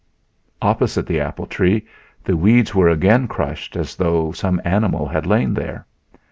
"Opposite 0.63 1.05
the 1.05 1.19
apple 1.19 1.45
tree 1.45 1.85
the 2.23 2.35
weeds 2.35 2.73
were 2.73 2.89
again 2.89 3.27
crushed 3.27 3.75
as 3.75 3.95
though 3.95 4.31
some 4.31 4.59
animal 4.65 5.07
had 5.07 5.27
lain 5.27 5.53
there. 5.53 5.85